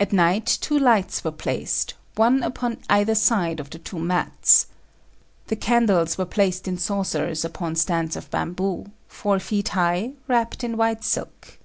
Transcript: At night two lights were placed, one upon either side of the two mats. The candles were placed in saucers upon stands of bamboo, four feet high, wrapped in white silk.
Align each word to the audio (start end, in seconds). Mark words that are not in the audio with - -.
At 0.00 0.14
night 0.14 0.46
two 0.46 0.78
lights 0.78 1.24
were 1.24 1.30
placed, 1.30 1.92
one 2.14 2.42
upon 2.42 2.78
either 2.88 3.14
side 3.14 3.60
of 3.60 3.68
the 3.68 3.78
two 3.78 3.98
mats. 3.98 4.66
The 5.48 5.56
candles 5.56 6.16
were 6.16 6.24
placed 6.24 6.66
in 6.66 6.78
saucers 6.78 7.44
upon 7.44 7.76
stands 7.76 8.16
of 8.16 8.30
bamboo, 8.30 8.86
four 9.08 9.38
feet 9.40 9.68
high, 9.76 10.12
wrapped 10.26 10.64
in 10.64 10.78
white 10.78 11.04
silk. 11.04 11.58